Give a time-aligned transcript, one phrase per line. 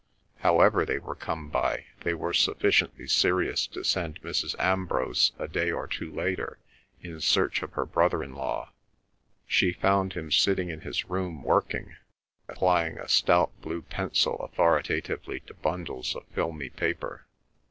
[0.39, 4.55] However they were come by, they were sufficiently serious to send Mrs.
[4.57, 6.57] Ambrose a day or two later
[7.03, 8.71] in search of her brother in law.
[9.45, 11.97] She found him sitting in his room working,
[12.49, 17.27] applying a stout blue pencil authoritatively to bundles of filmy paper.